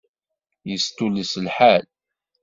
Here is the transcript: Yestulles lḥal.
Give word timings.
Yestulles 0.69 1.33
lḥal. 1.45 1.85